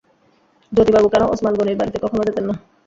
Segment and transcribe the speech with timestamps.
[0.71, 2.55] জ্যোতিবাবু কেন ওসমান গনির বাড়িতে কখনো যেতেন না?